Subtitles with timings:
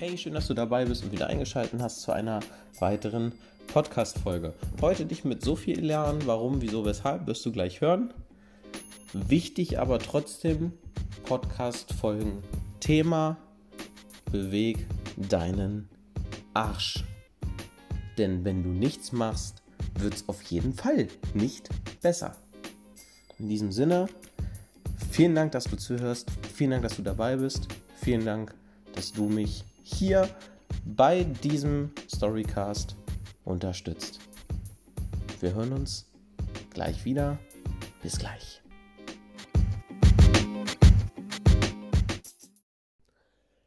[0.00, 2.38] Hey, schön, dass du dabei bist und wieder eingeschaltet hast zu einer
[2.78, 3.32] weiteren
[3.66, 4.54] Podcast-Folge.
[4.80, 8.14] Heute dich mit so viel lernen, warum, wieso, weshalb, wirst du gleich hören.
[9.12, 10.72] Wichtig aber trotzdem,
[11.24, 12.44] Podcast-Folgen.
[12.78, 13.38] Thema,
[14.30, 15.88] beweg deinen
[16.54, 17.02] Arsch.
[18.18, 19.64] Denn wenn du nichts machst,
[19.98, 21.70] wird es auf jeden Fall nicht
[22.00, 22.36] besser.
[23.40, 24.06] In diesem Sinne,
[25.10, 26.30] vielen Dank, dass du zuhörst.
[26.54, 27.66] Vielen Dank, dass du dabei bist.
[27.96, 28.54] Vielen Dank,
[28.94, 30.28] dass du mich hier
[30.84, 32.96] bei diesem Storycast
[33.44, 34.20] unterstützt.
[35.40, 36.06] Wir hören uns
[36.70, 37.38] gleich wieder.
[38.02, 38.62] Bis gleich.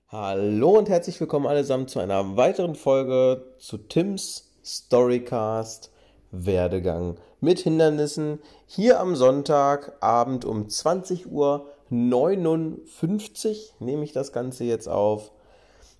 [0.07, 5.91] Hallo und herzlich willkommen allesamt zu einer weiteren Folge zu Tims Storycast
[6.31, 14.87] Werdegang mit Hindernissen hier am Sonntagabend um 20 Uhr 59 nehme ich das Ganze jetzt
[14.87, 15.31] auf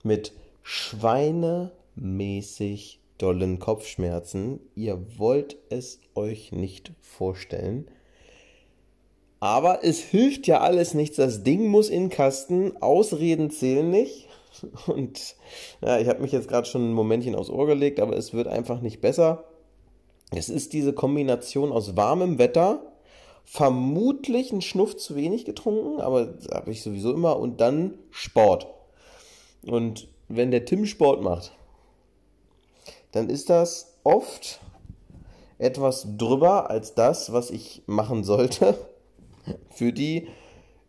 [0.04, 4.60] mit schweinemäßig dollen Kopfschmerzen.
[4.76, 7.88] Ihr wollt es euch nicht vorstellen.
[9.40, 11.18] Aber es hilft ja alles nichts.
[11.18, 12.82] Das Ding muss in Kasten.
[12.82, 14.28] Ausreden zählen nicht.
[14.88, 15.36] Und
[15.84, 18.48] ja, ich habe mich jetzt gerade schon ein Momentchen aufs Ohr gelegt, aber es wird
[18.48, 19.46] einfach nicht besser.
[20.32, 22.94] Es ist diese Kombination aus warmem Wetter,
[23.44, 28.68] vermutlich einen Schnuff zu wenig getrunken, aber habe ich sowieso immer, und dann Sport.
[29.66, 31.54] Und wenn der Tim Sport macht,
[33.12, 34.59] dann ist das oft
[35.58, 38.76] etwas drüber als das, was ich machen sollte
[39.70, 40.28] für die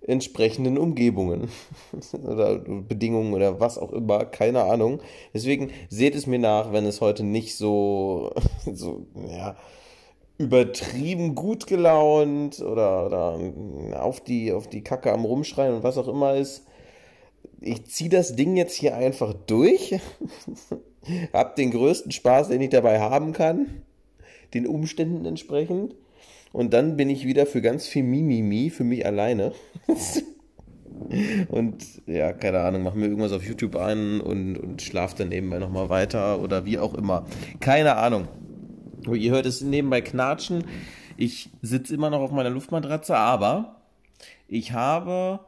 [0.06, 1.48] entsprechenden Umgebungen
[2.25, 5.01] oder Bedingungen oder was auch immer, keine Ahnung.
[5.33, 8.33] Deswegen seht es mir nach, wenn es heute nicht so,
[8.73, 9.57] so ja,
[10.39, 16.09] übertrieben gut gelaunt oder, oder auf, die, auf die Kacke am Rumschreien und was auch
[16.09, 16.67] immer ist.
[17.61, 19.98] Ich ziehe das Ding jetzt hier einfach durch,
[21.33, 23.83] hab den größten Spaß, den ich dabei haben kann,
[24.55, 25.95] den Umständen entsprechend.
[26.53, 29.53] Und dann bin ich wieder für ganz viel Mimimi für mich alleine.
[31.48, 35.59] und ja, keine Ahnung, mach mir irgendwas auf YouTube ein und, und schlaf dann nebenbei
[35.59, 37.27] nochmal weiter oder wie auch immer.
[37.61, 38.29] Keine Ahnung.
[39.13, 40.64] Ihr hört es nebenbei knatschen.
[41.17, 43.83] Ich sitze immer noch auf meiner Luftmatratze, aber
[44.47, 45.41] ich habe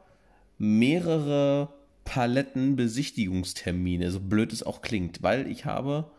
[0.57, 1.69] mehrere
[2.05, 6.09] Palettenbesichtigungstermine, so blöd es auch klingt, weil ich habe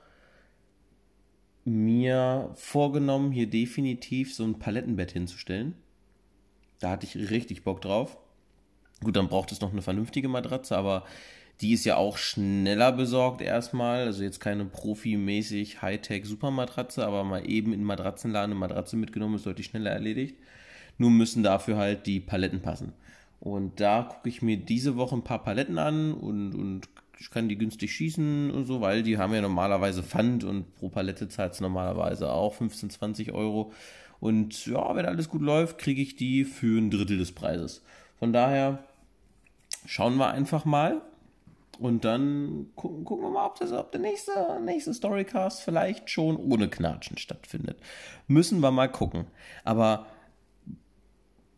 [1.65, 5.75] mir vorgenommen, hier definitiv so ein Palettenbett hinzustellen.
[6.81, 8.19] Da hatte ich richtig Bock drauf.
[9.03, 11.05] Gut, dann braucht es noch eine vernünftige Matratze, aber
[11.61, 14.05] die ist ja auch schneller besorgt erstmal.
[14.05, 19.67] Also jetzt keine profimäßig Hightech-Supermatratze, aber mal eben in Matratzenladen eine Matratze mitgenommen, ist deutlich
[19.67, 20.37] schneller erledigt.
[20.99, 22.93] Nur müssen dafür halt die Paletten passen.
[23.41, 26.89] Und da gucke ich mir diese Woche ein paar Paletten an und, und
[27.19, 30.89] ich kann die günstig schießen und so, weil die haben ja normalerweise Pfand und pro
[30.89, 33.73] Palette zahlt es normalerweise auch 15, 20 Euro.
[34.21, 37.83] Und ja, wenn alles gut läuft, kriege ich die für ein Drittel des Preises.
[38.19, 38.85] Von daher
[39.85, 41.03] schauen wir einfach mal.
[41.79, 44.33] Und dann gucken, gucken wir mal, ob, das, ob der nächste,
[44.65, 47.79] nächste Storycast vielleicht schon ohne Knatschen stattfindet.
[48.29, 49.27] Müssen wir mal gucken.
[49.63, 50.07] Aber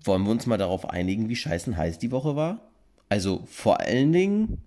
[0.08, 2.72] wollen wir uns mal darauf einigen, wie scheißen heiß die Woche war?
[3.08, 4.62] Also vor allen Dingen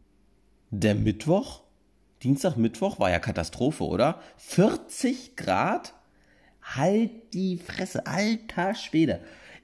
[0.69, 1.63] der Mittwoch,
[2.24, 4.22] Dienstag, Mittwoch war ja Katastrophe, oder?
[4.38, 5.94] 40 Grad?
[6.62, 9.22] Halt die Fresse, alter Schwede.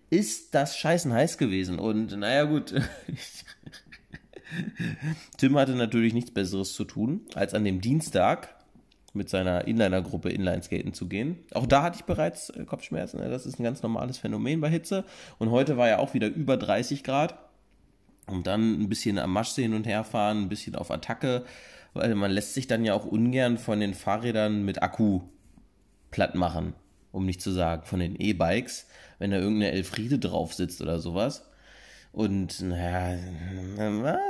[0.10, 1.80] Ist das scheißen heiß gewesen.
[1.80, 2.74] Und naja, gut.
[5.38, 8.57] Tim hatte natürlich nichts Besseres zu tun, als an dem Dienstag
[9.14, 11.38] mit seiner Inliner-Gruppe Inlineskaten zu gehen.
[11.54, 13.20] Auch da hatte ich bereits äh, Kopfschmerzen.
[13.20, 13.30] Ne?
[13.30, 15.06] Das ist ein ganz normales Phänomen bei Hitze.
[15.40, 17.38] Und heute war ja auch wieder über 30 Grad
[18.28, 21.46] und dann ein bisschen am Maschsee hin und her fahren, ein bisschen auf Attacke,
[21.94, 25.22] weil man lässt sich dann ja auch ungern von den Fahrrädern mit Akku
[26.12, 26.74] platt machen,
[27.12, 28.88] um nicht zu sagen von den E-Bikes,
[29.20, 31.50] wenn da irgendeine Elfriede drauf sitzt oder sowas.
[32.12, 33.14] Und naja,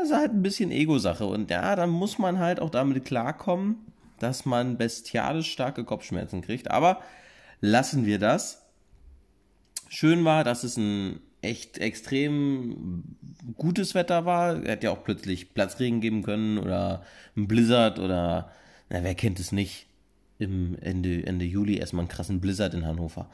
[0.03, 1.25] ist halt ein bisschen Ego-Sache.
[1.25, 3.77] Und ja, dann muss man halt auch damit klarkommen,
[4.19, 6.72] dass man bestialisch starke Kopfschmerzen kriegt.
[6.72, 7.02] Aber
[7.62, 8.66] lassen wir das.
[9.90, 13.04] Schön war, dass es ein echt extrem
[13.56, 14.62] gutes Wetter war.
[14.64, 17.04] Hätte ja auch plötzlich Platzregen geben können oder
[17.36, 18.52] ein Blizzard oder,
[18.90, 19.88] na, wer kennt es nicht,
[20.40, 23.30] im Ende, Ende Juli erstmal einen krassen Blizzard in Hannover.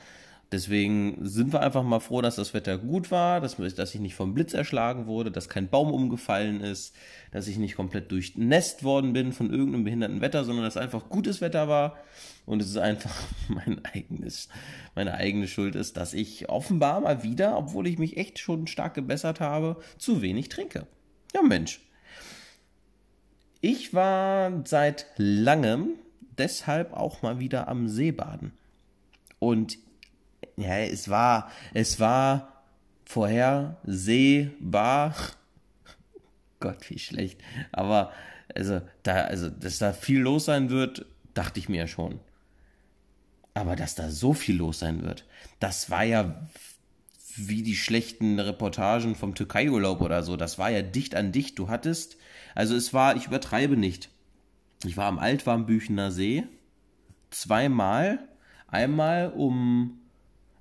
[0.54, 4.14] Deswegen sind wir einfach mal froh, dass das Wetter gut war, dass, dass ich nicht
[4.14, 6.94] vom Blitz erschlagen wurde, dass kein Baum umgefallen ist,
[7.32, 11.42] dass ich nicht komplett durchnässt worden bin von irgendeinem behinderten Wetter, sondern dass einfach gutes
[11.42, 11.98] Wetter war
[12.46, 13.16] und es ist einfach
[13.48, 14.48] mein eigenes,
[14.94, 18.94] meine eigene Schuld ist, dass ich offenbar mal wieder, obwohl ich mich echt schon stark
[18.94, 20.86] gebessert habe, zu wenig trinke.
[21.34, 21.82] Ja, Mensch.
[23.60, 25.94] Ich war seit langem
[26.38, 28.52] deshalb auch mal wieder am See baden.
[29.40, 29.80] Und
[30.58, 32.64] ja, es war, es war
[33.06, 35.16] vorhersehbar.
[36.60, 37.42] Gott, wie schlecht.
[37.72, 38.12] Aber
[38.54, 42.20] also, da, also, dass da viel los sein wird, dachte ich mir schon.
[43.54, 45.26] Aber dass da so viel los sein wird,
[45.60, 46.48] das war ja
[47.36, 50.38] wie die schlechten Reportagen vom Türkei-Urlaub oder so.
[50.38, 51.58] Das war ja dicht an dicht.
[51.58, 52.18] Du hattest,
[52.54, 54.10] also es war, ich übertreibe nicht.
[54.86, 56.44] Ich war am Altwarmbüchener See
[57.32, 58.20] zweimal.
[58.68, 60.00] Einmal um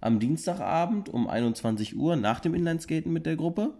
[0.03, 3.73] am Dienstagabend um 21 Uhr nach dem Inlineskaten mit der Gruppe.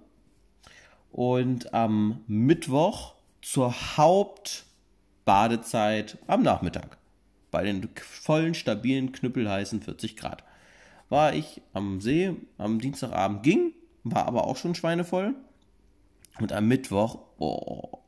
[1.11, 6.97] Und am Mittwoch zur Hauptbadezeit am Nachmittag.
[7.51, 10.43] Bei den vollen, stabilen, knüppelheißen 40 Grad.
[11.11, 13.75] War ich am See, am Dienstagabend ging,
[14.05, 15.35] war aber auch schon schweinevoll.
[16.41, 17.99] Und am Mittwoch, oh.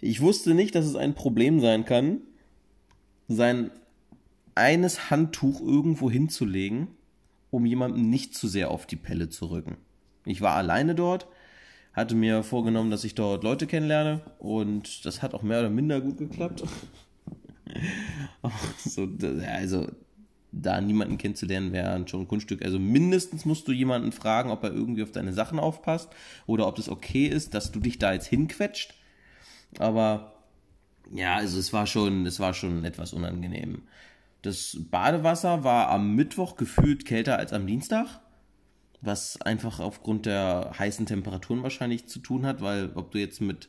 [0.00, 2.22] Ich wusste nicht, dass es ein Problem sein kann,
[3.28, 3.70] sein
[4.54, 6.88] eines Handtuch irgendwo hinzulegen,
[7.50, 9.76] um jemandem nicht zu sehr auf die Pelle zu rücken.
[10.24, 11.26] Ich war alleine dort,
[11.92, 16.00] hatte mir vorgenommen, dass ich dort Leute kennenlerne und das hat auch mehr oder minder
[16.00, 16.62] gut geklappt.
[18.84, 19.08] so,
[19.46, 19.88] also
[20.52, 22.64] da niemanden kennenzulernen wäre schon ein Kunststück.
[22.64, 26.10] Also mindestens musst du jemanden fragen, ob er irgendwie auf deine Sachen aufpasst
[26.46, 28.94] oder ob es okay ist, dass du dich da jetzt hinquetscht.
[29.78, 30.34] Aber
[31.12, 33.82] ja, also es war schon, es war schon etwas unangenehm.
[34.42, 38.20] Das Badewasser war am Mittwoch gefühlt kälter als am Dienstag
[39.00, 43.68] was einfach aufgrund der heißen Temperaturen wahrscheinlich zu tun hat, weil ob du jetzt mit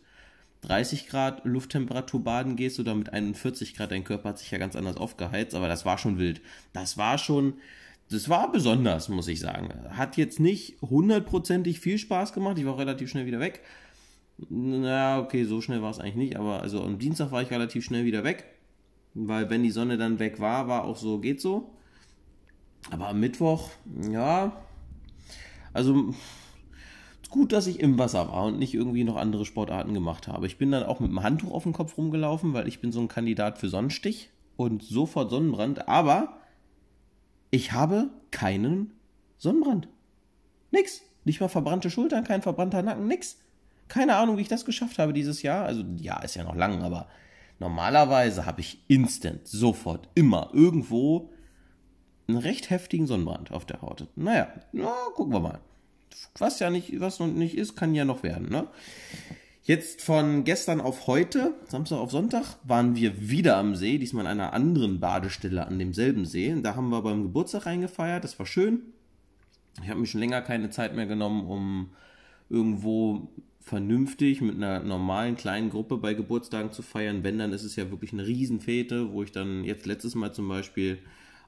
[0.62, 4.76] 30 Grad Lufttemperatur baden gehst oder mit 41 Grad, dein Körper hat sich ja ganz
[4.76, 6.42] anders aufgeheizt, aber das war schon wild.
[6.74, 7.56] Das war schon,
[8.10, 9.70] das war besonders, muss ich sagen.
[9.92, 13.62] Hat jetzt nicht hundertprozentig viel Spaß gemacht, ich war relativ schnell wieder weg.
[14.50, 17.86] Na, okay, so schnell war es eigentlich nicht, aber also am Dienstag war ich relativ
[17.86, 18.46] schnell wieder weg,
[19.14, 21.72] weil wenn die Sonne dann weg war, war auch so, geht so.
[22.90, 23.70] Aber am Mittwoch,
[24.10, 24.64] ja,
[25.74, 26.14] also
[27.30, 30.48] gut, dass ich im Wasser war und nicht irgendwie noch andere Sportarten gemacht habe.
[30.48, 33.00] Ich bin dann auch mit dem Handtuch auf dem Kopf rumgelaufen, weil ich bin so
[33.00, 35.88] ein Kandidat für Sonnenstich und sofort Sonnenbrand.
[35.88, 36.38] Aber
[37.50, 38.92] ich habe keinen
[39.38, 39.88] Sonnenbrand.
[40.72, 41.02] Nix.
[41.24, 43.38] Nicht mal verbrannte Schultern, kein verbrannter Nacken, nix.
[43.88, 45.66] Keine Ahnung, wie ich das geschafft habe dieses Jahr.
[45.66, 47.08] Also, ja, ist ja noch lang, aber
[47.62, 51.32] normalerweise habe ich instant, sofort, immer, irgendwo
[52.28, 54.08] einen recht heftigen Sonnenbrand auf der Haut.
[54.16, 55.60] Naja, na, gucken wir mal.
[56.40, 58.68] Was ja nicht, was noch nicht ist, kann ja noch werden, ne?
[59.64, 64.32] Jetzt von gestern auf heute, Samstag auf Sonntag, waren wir wieder am See, diesmal in
[64.32, 66.54] einer anderen Badestelle an demselben See.
[66.64, 68.82] Da haben wir beim Geburtstag reingefeiert, das war schön.
[69.84, 71.92] Ich habe mir schon länger keine Zeit mehr genommen, um
[72.52, 73.30] irgendwo
[73.62, 77.24] vernünftig mit einer normalen kleinen Gruppe bei Geburtstagen zu feiern.
[77.24, 80.48] Wenn, dann ist es ja wirklich eine Riesenfete, wo ich dann jetzt letztes Mal zum
[80.48, 81.00] Beispiel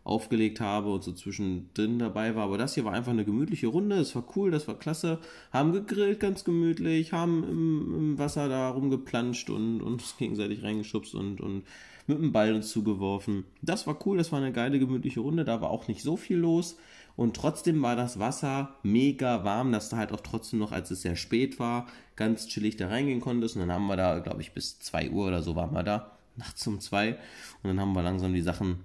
[0.03, 2.43] aufgelegt habe und so zwischendrin dabei war.
[2.43, 3.95] Aber das hier war einfach eine gemütliche Runde.
[3.95, 5.19] Es war cool, das war klasse.
[5.51, 11.41] Haben gegrillt ganz gemütlich, haben im, im Wasser da rumgeplanscht und uns gegenseitig reingeschubst und,
[11.41, 11.63] und
[12.05, 13.45] mit dem Ball uns zugeworfen.
[13.61, 15.45] Das war cool, das war eine geile, gemütliche Runde.
[15.45, 16.77] Da war auch nicht so viel los.
[17.15, 21.03] Und trotzdem war das Wasser mega warm, dass du halt auch trotzdem noch, als es
[21.03, 23.55] sehr spät war, ganz chillig da reingehen konntest.
[23.55, 26.11] Und dann haben wir da, glaube ich, bis 2 Uhr oder so waren wir da,
[26.35, 27.11] nachts um 2.
[27.11, 27.17] Und
[27.63, 28.83] dann haben wir langsam die Sachen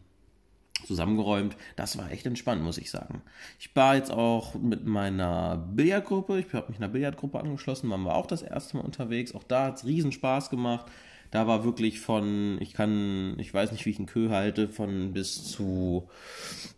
[0.87, 1.57] zusammengeräumt.
[1.77, 3.23] Das war echt entspannt, muss ich sagen.
[3.59, 8.15] Ich war jetzt auch mit meiner Billardgruppe, ich habe mich einer Billardgruppe angeschlossen, waren wir
[8.15, 9.35] auch das erste Mal unterwegs.
[9.35, 10.87] Auch da hat es riesen Spaß gemacht.
[11.31, 15.13] Da war wirklich von, ich kann, ich weiß nicht, wie ich einen Kö halte, von
[15.13, 16.09] bis zu,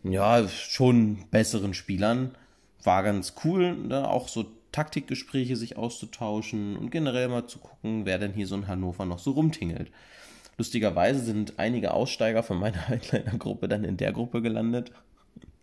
[0.03, 2.31] ja, schon besseren Spielern.
[2.83, 4.09] War ganz cool, ne?
[4.09, 8.67] auch so Taktikgespräche sich auszutauschen und generell mal zu gucken, wer denn hier so in
[8.67, 9.91] Hannover noch so rumtingelt.
[10.57, 14.91] Lustigerweise sind einige Aussteiger von meiner Highliner-Gruppe dann in der Gruppe gelandet.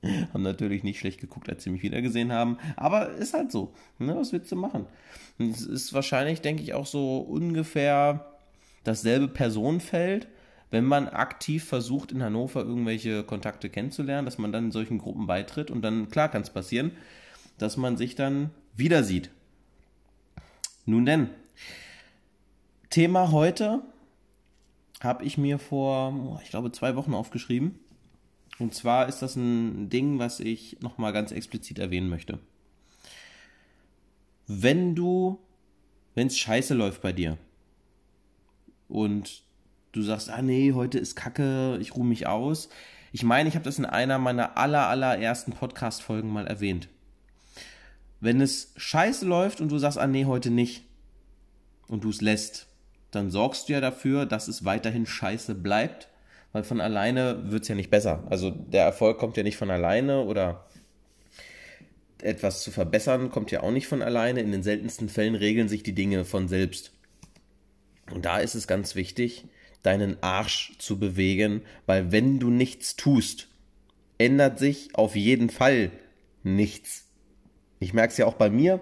[0.33, 2.59] haben natürlich nicht schlecht geguckt, als sie mich wiedergesehen haben.
[2.77, 3.73] Aber ist halt so.
[3.99, 4.17] Ne?
[4.17, 4.87] Was willst du machen?
[5.39, 8.38] es ist wahrscheinlich, denke ich, auch so ungefähr
[8.89, 10.27] dasselbe Personenfeld,
[10.71, 15.27] wenn man aktiv versucht, in Hannover irgendwelche Kontakte kennenzulernen, dass man dann in solchen Gruppen
[15.27, 16.93] beitritt und dann, klar kann es passieren,
[17.59, 19.31] dass man sich dann wieder sieht.
[20.87, 21.31] Nun denn,
[22.91, 23.83] Thema heute
[25.01, 27.79] habe ich mir vor, ich glaube, zwei Wochen aufgeschrieben.
[28.59, 32.41] Und zwar ist das ein Ding, was ich nochmal ganz explizit erwähnen möchte.
[34.47, 35.39] Wenn du,
[36.15, 37.39] wenn es scheiße läuft bei dir
[38.89, 39.43] und
[39.93, 42.69] du sagst, ah nee, heute ist Kacke, ich ruhe mich aus.
[43.13, 46.89] Ich meine, ich habe das in einer meiner aller, allerersten Podcast-Folgen mal erwähnt.
[48.21, 50.85] Wenn es scheiße läuft und du sagst, ah nee, heute nicht
[51.87, 52.67] und du es lässt,
[53.11, 56.09] dann sorgst du ja dafür, dass es weiterhin scheiße bleibt,
[56.53, 58.25] weil von alleine wird es ja nicht besser.
[58.29, 60.67] Also der Erfolg kommt ja nicht von alleine oder
[62.21, 64.41] etwas zu verbessern kommt ja auch nicht von alleine.
[64.41, 66.93] In den seltensten Fällen regeln sich die Dinge von selbst.
[68.13, 69.45] Und da ist es ganz wichtig,
[69.83, 73.49] deinen Arsch zu bewegen, weil wenn du nichts tust,
[74.19, 75.91] ändert sich auf jeden Fall
[76.43, 77.07] nichts.
[77.81, 78.81] Ich merke es ja auch bei mir,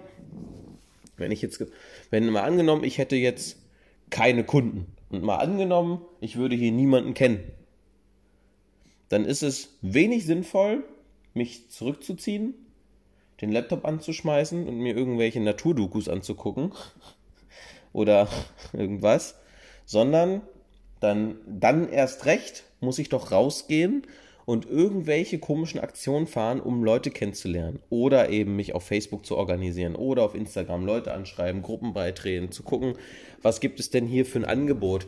[1.17, 1.63] wenn ich jetzt,
[2.09, 3.57] wenn mal angenommen, ich hätte jetzt
[4.09, 7.39] keine Kunden und mal angenommen, ich würde hier niemanden kennen,
[9.09, 10.83] dann ist es wenig sinnvoll,
[11.33, 12.53] mich zurückzuziehen,
[13.41, 16.73] den Laptop anzuschmeißen und mir irgendwelche Naturdokus anzugucken
[17.97, 18.27] oder
[18.73, 19.35] irgendwas,
[19.85, 20.41] sondern
[20.99, 24.03] dann, dann erst recht muss ich doch rausgehen
[24.45, 27.79] und irgendwelche komischen Aktionen fahren, um Leute kennenzulernen.
[27.89, 32.63] Oder eben mich auf Facebook zu organisieren oder auf Instagram Leute anschreiben, Gruppen beitreten, zu
[32.63, 32.93] gucken,
[33.41, 35.07] was gibt es denn hier für ein Angebot.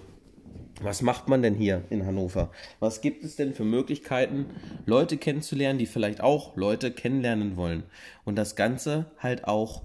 [0.81, 2.51] Was macht man denn hier in Hannover?
[2.79, 4.45] Was gibt es denn für Möglichkeiten,
[4.85, 7.83] Leute kennenzulernen, die vielleicht auch Leute kennenlernen wollen?
[8.23, 9.83] Und das Ganze halt auch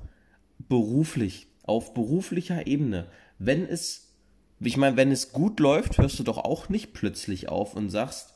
[0.68, 3.06] beruflich, auf beruflicher Ebene.
[3.38, 4.14] Wenn es,
[4.61, 8.35] ich meine, wenn es gut läuft, hörst du doch auch nicht plötzlich auf und sagst,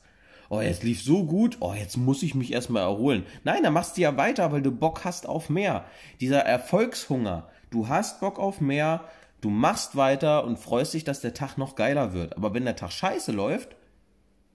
[0.51, 3.25] oh, jetzt lief so gut, oh, jetzt muss ich mich erstmal erholen.
[3.45, 5.85] Nein, dann machst du ja weiter, weil du Bock hast auf mehr.
[6.21, 9.05] Dieser Erfolgshunger, du hast Bock auf mehr,
[9.41, 12.37] Du machst weiter und freust dich, dass der Tag noch geiler wird.
[12.37, 13.77] Aber wenn der Tag scheiße läuft,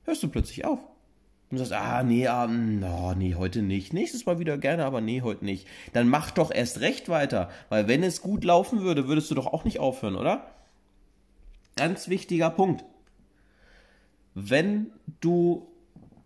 [0.04, 0.80] hörst du plötzlich auf.
[1.54, 3.94] Und sagst, ah, nee, ah, no, nee, heute nicht.
[3.94, 5.68] Nächstes Mal wieder gerne, aber nee, heute nicht.
[5.94, 7.52] Dann mach doch erst recht weiter.
[7.70, 10.48] Weil wenn es gut laufen würde, würdest du doch auch nicht aufhören, oder?
[11.76, 12.84] Ganz wichtiger Punkt.
[14.34, 14.88] Wenn
[15.22, 15.68] du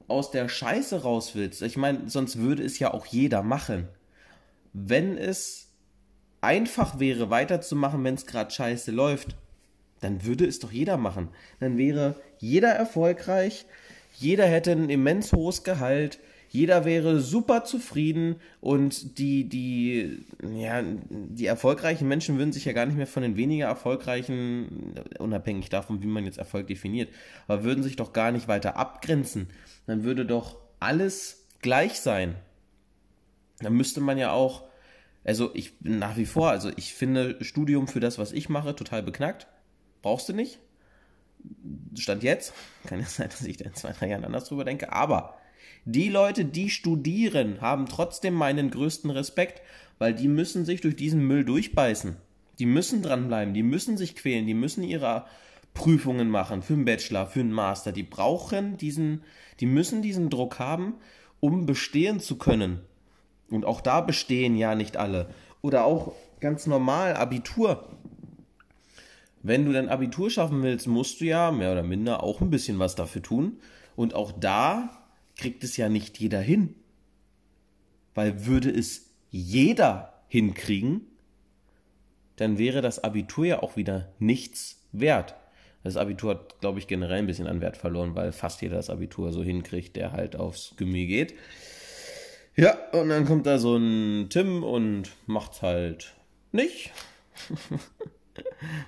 [0.07, 3.89] aus der Scheiße raus willst, ich meine, sonst würde es ja auch jeder machen.
[4.71, 5.73] Wenn es
[6.39, 9.35] einfach wäre, weiterzumachen, wenn es gerade scheiße läuft,
[9.99, 11.27] dann würde es doch jeder machen.
[11.59, 13.65] Dann wäre jeder erfolgreich,
[14.19, 16.19] jeder hätte ein immens hohes Gehalt,
[16.49, 22.85] jeder wäre super zufrieden und die, die, ja, die erfolgreichen Menschen würden sich ja gar
[22.85, 27.09] nicht mehr von den weniger erfolgreichen, unabhängig davon, wie man jetzt Erfolg definiert,
[27.47, 29.47] aber würden sich doch gar nicht weiter abgrenzen.
[29.87, 32.35] Dann würde doch alles gleich sein.
[33.59, 34.67] Dann müsste man ja auch
[35.27, 39.03] also ich nach wie vor, also ich finde Studium für das, was ich mache, total
[39.03, 39.47] beknackt.
[40.01, 40.59] Brauchst du nicht.
[41.95, 42.53] Stand jetzt.
[42.85, 44.93] Kann ja sein, dass ich da in zwei, drei Jahren anders drüber denke.
[44.93, 45.37] Aber
[45.85, 49.61] die Leute, die studieren, haben trotzdem meinen größten Respekt,
[49.99, 52.17] weil die müssen sich durch diesen Müll durchbeißen.
[52.59, 55.25] Die müssen dranbleiben, die müssen sich quälen, die müssen ihre
[55.73, 57.91] Prüfungen machen für einen Bachelor, für einen Master.
[57.91, 59.23] Die brauchen diesen,
[59.59, 60.95] die müssen diesen Druck haben,
[61.39, 62.81] um bestehen zu können.
[63.49, 65.29] Und auch da bestehen ja nicht alle.
[65.61, 67.87] Oder auch ganz normal Abitur.
[69.47, 72.79] Wenn du dein Abitur schaffen willst, musst du ja mehr oder minder auch ein bisschen
[72.79, 73.61] was dafür tun.
[73.95, 74.89] Und auch da
[75.37, 76.75] kriegt es ja nicht jeder hin.
[78.13, 80.99] Weil würde es jeder hinkriegen,
[82.35, 85.35] dann wäre das Abitur ja auch wieder nichts wert.
[85.81, 88.89] Das Abitur hat, glaube ich, generell ein bisschen an Wert verloren, weil fast jeder das
[88.89, 91.35] Abitur so hinkriegt, der halt aufs Gummi geht.
[92.57, 96.15] Ja, und dann kommt da so ein Tim und macht's halt
[96.51, 96.91] nicht.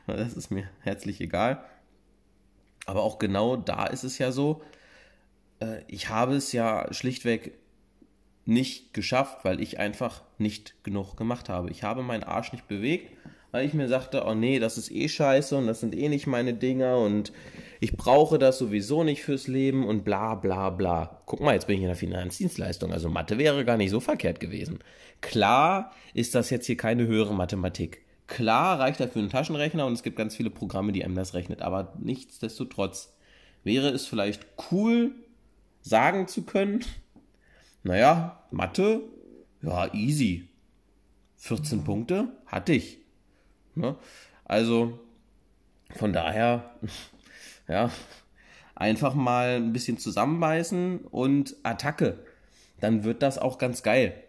[0.07, 1.63] das ist mir herzlich egal.
[2.85, 4.61] Aber auch genau da ist es ja so,
[5.59, 7.53] äh, ich habe es ja schlichtweg
[8.45, 11.69] nicht geschafft, weil ich einfach nicht genug gemacht habe.
[11.69, 13.11] Ich habe meinen Arsch nicht bewegt,
[13.51, 16.27] weil ich mir sagte, oh nee, das ist eh scheiße und das sind eh nicht
[16.27, 17.31] meine Dinger und
[17.79, 21.21] ich brauche das sowieso nicht fürs Leben und bla bla bla.
[21.25, 24.39] Guck mal, jetzt bin ich in der Finanzdienstleistung, also Mathe wäre gar nicht so verkehrt
[24.39, 24.79] gewesen.
[25.21, 28.01] Klar ist das jetzt hier keine höhere Mathematik.
[28.29, 31.63] Klar reicht dafür ein Taschenrechner und es gibt ganz viele Programme, die einem das rechnet,
[31.63, 33.17] aber nichtsdestotrotz
[33.63, 35.15] wäre es vielleicht cool,
[35.81, 36.85] sagen zu können,
[37.81, 39.01] naja, Mathe,
[39.63, 40.47] ja, easy.
[41.37, 42.99] 14 Punkte hatte ich.
[43.73, 43.95] Ne?
[44.45, 44.99] Also,
[45.95, 46.75] von daher
[47.67, 47.89] ja,
[48.75, 52.19] einfach mal ein bisschen zusammenbeißen und Attacke.
[52.79, 54.23] Dann wird das auch ganz geil.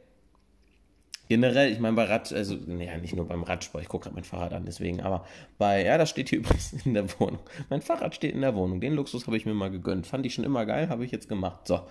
[1.30, 4.24] Generell, ich meine, bei Rad, also, naja, nicht nur beim Radsport, ich gucke gerade mein
[4.24, 5.24] Fahrrad an, deswegen, aber
[5.58, 7.38] bei, ja, das steht hier übrigens in der Wohnung.
[7.68, 8.80] Mein Fahrrad steht in der Wohnung.
[8.80, 10.08] Den Luxus habe ich mir mal gegönnt.
[10.08, 11.68] Fand ich schon immer geil, habe ich jetzt gemacht.
[11.68, 11.82] So.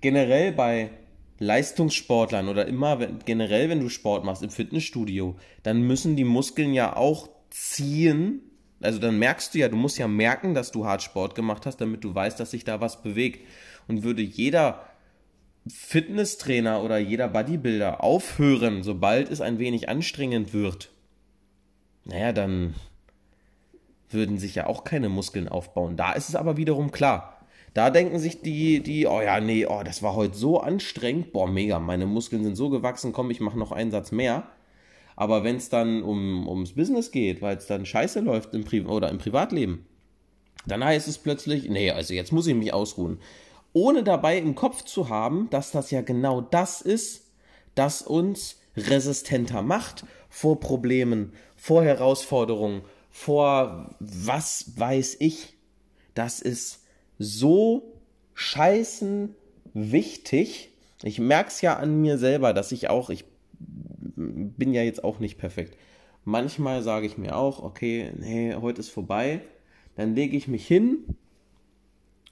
[0.00, 0.90] Generell bei
[1.38, 6.74] Leistungssportlern oder immer, wenn, generell, wenn du Sport machst im Fitnessstudio, dann müssen die Muskeln
[6.74, 8.40] ja auch ziehen,
[8.80, 11.76] also dann merkst du ja, du musst ja merken, dass du hart Sport gemacht hast,
[11.76, 13.46] damit du weißt, dass sich da was bewegt.
[13.86, 14.84] Und würde jeder
[15.68, 20.90] Fitnesstrainer oder jeder Bodybuilder aufhören, sobald es ein wenig anstrengend wird,
[22.04, 22.74] naja, dann
[24.10, 25.96] würden sich ja auch keine Muskeln aufbauen.
[25.96, 27.46] Da ist es aber wiederum klar.
[27.74, 31.46] Da denken sich die, die, oh ja, nee, oh, das war heute so anstrengend, boah,
[31.46, 34.48] mega, meine Muskeln sind so gewachsen, komm, ich mache noch einen Satz mehr.
[35.16, 38.82] Aber wenn es dann um, ums Business geht, weil es dann scheiße läuft im Pri
[38.82, 39.84] oder im Privatleben,
[40.66, 43.18] dann heißt es plötzlich, nee, also jetzt muss ich mich ausruhen.
[43.72, 47.30] Ohne dabei im Kopf zu haben, dass das ja genau das ist,
[47.74, 55.54] das uns resistenter macht vor Problemen, vor Herausforderungen, vor was weiß ich.
[56.14, 56.84] Das ist
[57.18, 57.94] so
[58.34, 59.34] scheißen
[59.74, 60.70] wichtig.
[61.02, 63.24] Ich merke es ja an mir selber, dass ich auch, ich
[64.16, 65.76] bin ja jetzt auch nicht perfekt.
[66.24, 69.40] Manchmal sage ich mir auch, okay, nee, heute ist vorbei.
[69.96, 71.16] Dann lege ich mich hin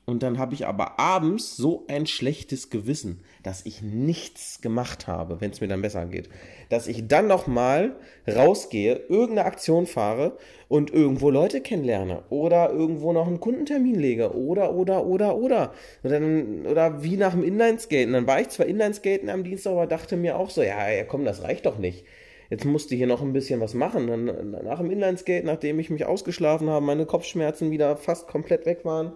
[0.06, 5.40] und dann habe ich aber abends so ein schlechtes Gewissen, dass ich nichts gemacht habe,
[5.40, 6.28] wenn es mir dann besser geht.
[6.68, 7.96] Dass ich dann nochmal
[8.28, 14.74] rausgehe, irgendeine Aktion fahre und irgendwo Leute kennenlerne oder irgendwo noch einen Kundentermin lege oder,
[14.74, 15.72] oder, oder, oder.
[16.04, 18.12] Oder, dann, oder wie nach dem Inlineskaten.
[18.12, 21.24] Dann war ich zwar Inlineskaten am Dienstag, aber dachte mir auch so, ja, ja, komm,
[21.24, 22.04] das reicht doch nicht
[22.48, 24.06] jetzt musste hier noch ein bisschen was machen.
[24.06, 28.84] Dann, nach dem Inlineskate, nachdem ich mich ausgeschlafen habe, meine Kopfschmerzen wieder fast komplett weg
[28.84, 29.12] waren,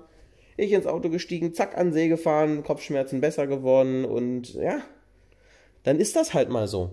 [0.56, 4.82] ich ins Auto gestiegen, zack, an See gefahren, Kopfschmerzen besser geworden und ja,
[5.82, 6.90] dann ist das halt mal so.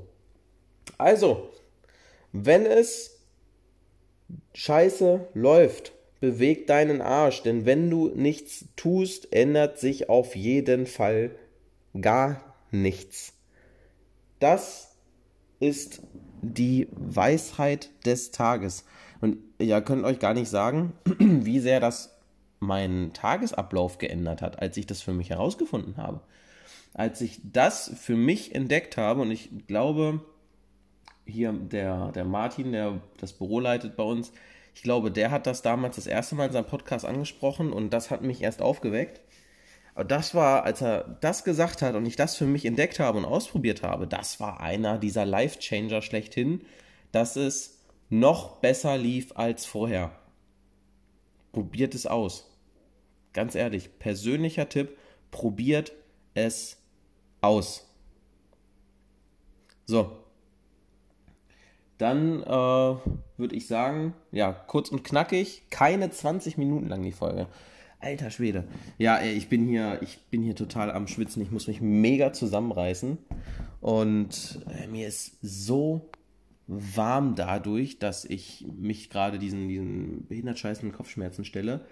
[0.97, 1.49] Also,
[2.31, 3.19] wenn es
[4.53, 11.31] scheiße läuft, beweg deinen Arsch, denn wenn du nichts tust, ändert sich auf jeden Fall
[11.99, 13.33] gar nichts.
[14.39, 14.95] Das
[15.59, 16.01] ist
[16.41, 18.85] die Weisheit des Tages.
[19.21, 22.16] Und ihr könnt euch gar nicht sagen, wie sehr das
[22.59, 26.21] meinen Tagesablauf geändert hat, als ich das für mich herausgefunden habe.
[26.93, 30.21] Als ich das für mich entdeckt habe, und ich glaube,
[31.25, 34.31] hier der, der Martin, der das Büro leitet bei uns,
[34.73, 38.11] ich glaube, der hat das damals das erste Mal in seinem Podcast angesprochen und das
[38.11, 39.21] hat mich erst aufgeweckt.
[39.95, 43.17] Aber das war, als er das gesagt hat und ich das für mich entdeckt habe
[43.17, 46.61] und ausprobiert habe, das war einer dieser Life-Changer schlechthin,
[47.11, 47.79] dass es
[48.09, 50.11] noch besser lief als vorher.
[51.57, 52.55] Probiert es aus.
[53.33, 54.95] Ganz ehrlich, persönlicher Tipp,
[55.31, 55.91] probiert
[56.35, 56.77] es
[57.41, 57.91] aus.
[59.87, 60.19] So.
[61.97, 67.47] Dann äh, würde ich sagen, ja, kurz und knackig, keine 20 Minuten lang die Folge.
[67.99, 68.65] Alter Schwede.
[68.99, 71.41] Ja, ich bin hier, ich bin hier total am Schwitzen.
[71.41, 73.17] Ich muss mich mega zusammenreißen.
[73.81, 76.11] Und äh, mir ist so
[76.67, 81.85] warm dadurch, dass ich mich gerade diesen, diesen behindert scheißen Kopfschmerzen stelle.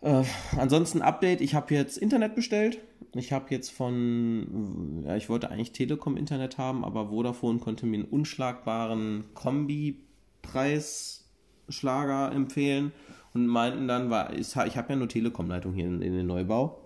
[0.00, 0.22] Äh,
[0.56, 2.78] ansonsten Update, ich habe jetzt Internet bestellt.
[3.14, 8.04] Ich habe jetzt von, ja, ich wollte eigentlich Telekom-Internet haben, aber Vodafone konnte mir einen
[8.04, 12.92] unschlagbaren Kombi-Preisschlager empfehlen
[13.34, 16.82] und meinten dann, war, ich habe ja nur Telekom-Leitung hier in, in den Neubau.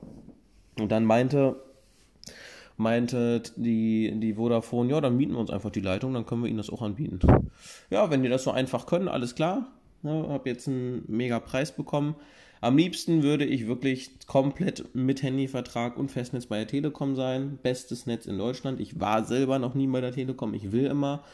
[0.79, 1.61] Und dann meinte
[2.83, 6.49] meinte die, die Vodafone, ja, dann mieten wir uns einfach die Leitung, dann können wir
[6.49, 7.21] Ihnen das auch anbieten.
[7.91, 9.69] Ja, wenn die das so einfach können, alles klar.
[10.03, 12.17] Ja, habe jetzt einen mega Preis bekommen.
[12.61, 17.59] Am liebsten würde ich wirklich komplett mit Handyvertrag und Festnetz bei der Telekom sein.
[17.63, 18.81] Bestes Netz in Deutschland.
[18.81, 20.55] Ich war selber noch nie bei der Telekom.
[20.55, 21.25] Ich will immer.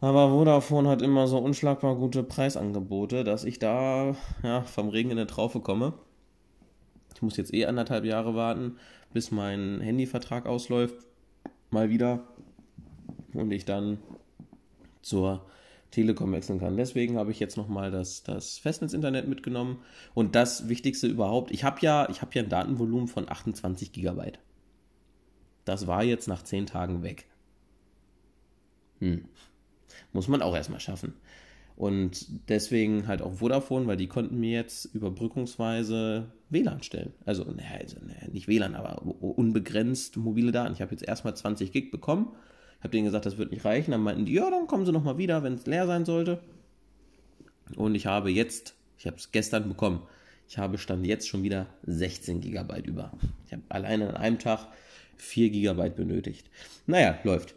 [0.00, 5.16] Aber Vodafone hat immer so unschlagbar gute Preisangebote, dass ich da ja, vom Regen in
[5.16, 5.94] der Traufe komme.
[7.14, 8.76] Ich muss jetzt eh anderthalb Jahre warten
[9.16, 10.94] bis mein Handyvertrag ausläuft,
[11.70, 12.28] mal wieder
[13.32, 13.96] und ich dann
[15.00, 15.46] zur
[15.90, 16.76] Telekom wechseln kann.
[16.76, 19.78] Deswegen habe ich jetzt nochmal das, das Festnetzinternet mitgenommen.
[20.12, 24.38] Und das Wichtigste überhaupt, ich habe ja, ich ja ein Datenvolumen von 28 Gigabyte.
[25.64, 27.26] Das war jetzt nach 10 Tagen weg.
[28.98, 29.24] Hm.
[30.12, 31.14] Muss man auch erstmal schaffen.
[31.76, 37.12] Und deswegen halt auch Vodafone, weil die konnten mir jetzt überbrückungsweise WLAN stellen.
[37.26, 40.72] Also, naja, also naja, nicht WLAN, aber unbegrenzt mobile Daten.
[40.72, 42.28] Ich habe jetzt erstmal 20 Gig bekommen,
[42.80, 43.90] habe denen gesagt, das wird nicht reichen.
[43.90, 46.40] Dann meinten die, ja, dann kommen sie nochmal wieder, wenn es leer sein sollte.
[47.74, 50.02] Und ich habe jetzt, ich habe es gestern bekommen,
[50.48, 53.12] ich habe Stand jetzt schon wieder 16 Gigabyte über.
[53.46, 54.68] Ich habe alleine an einem Tag
[55.16, 56.48] 4 Gigabyte benötigt.
[56.86, 57.54] Naja, läuft.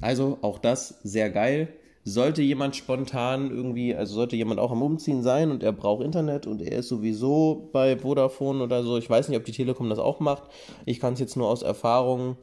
[0.00, 1.68] Also auch das sehr geil
[2.04, 6.46] sollte jemand spontan irgendwie, also sollte jemand auch am Umziehen sein und er braucht Internet
[6.46, 9.98] und er ist sowieso bei Vodafone oder so, ich weiß nicht, ob die Telekom das
[9.98, 10.44] auch macht.
[10.86, 12.36] Ich kann es jetzt nur aus Erfahrung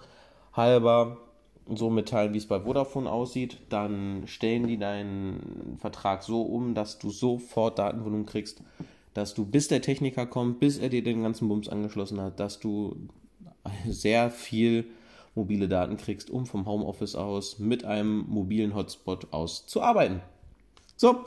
[0.54, 1.18] halber
[1.74, 3.58] so mitteilen, wie es bei Vodafone aussieht.
[3.70, 8.62] Dann stellen die deinen Vertrag so um, dass du sofort Datenvolumen kriegst,
[9.14, 12.60] dass du bis der Techniker kommt, bis er dir den ganzen Bums angeschlossen hat, dass
[12.60, 12.96] du
[13.88, 14.86] sehr viel
[15.36, 20.22] mobile Daten kriegst, um vom Homeoffice aus mit einem mobilen Hotspot aus zu arbeiten.
[20.96, 21.26] So,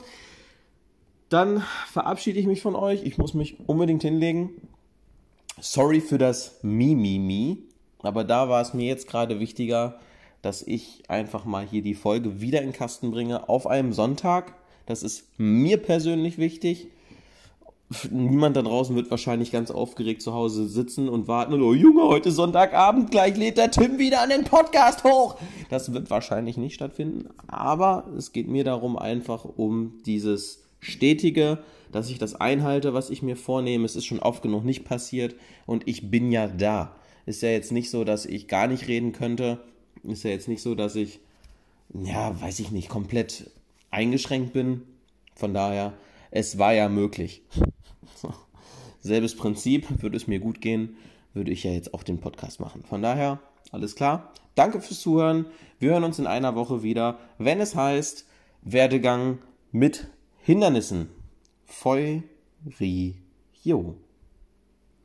[1.29, 3.03] dann verabschiede ich mich von euch.
[3.03, 4.49] Ich muss mich unbedingt hinlegen.
[5.61, 7.63] Sorry für das Mi-Mi-Mi,
[7.99, 9.99] aber da war es mir jetzt gerade wichtiger,
[10.41, 14.55] dass ich einfach mal hier die Folge wieder in Kasten bringe auf einem Sonntag.
[14.85, 16.87] Das ist mir persönlich wichtig.
[18.11, 22.03] Niemand da draußen wird wahrscheinlich ganz aufgeregt zu Hause sitzen und warten und, oh Junge,
[22.03, 25.37] heute Sonntagabend, gleich lädt der Tim wieder an den Podcast hoch.
[25.71, 32.11] Das wird wahrscheinlich nicht stattfinden, aber es geht mir darum einfach um dieses stetige, dass
[32.11, 33.85] ich das einhalte, was ich mir vornehme.
[33.85, 36.95] Es ist schon oft genug nicht passiert und ich bin ja da.
[37.25, 39.61] Ist ja jetzt nicht so, dass ich gar nicht reden könnte.
[40.03, 41.21] Ist ja jetzt nicht so, dass ich,
[41.93, 43.49] ja, weiß ich nicht, komplett
[43.89, 44.83] eingeschränkt bin.
[45.35, 45.93] Von daher,
[46.29, 47.41] es war ja möglich.
[49.01, 50.97] Selbes Prinzip, würde es mir gut gehen,
[51.33, 52.83] würde ich ja jetzt auch den Podcast machen.
[52.87, 53.39] Von daher,
[53.71, 54.33] alles klar.
[54.55, 55.45] Danke fürs Zuhören.
[55.79, 58.25] Wir hören uns in einer Woche wieder, wenn es heißt
[58.61, 59.39] Werdegang
[59.71, 60.07] mit
[60.41, 61.09] Hindernissen.
[61.65, 62.21] Feu,
[62.79, 63.15] Ri,
[63.63, 63.95] Jo.